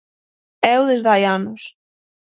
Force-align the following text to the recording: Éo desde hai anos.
Éo 0.71 0.81
desde 0.89 1.09
hai 1.11 1.23
anos. 1.37 1.61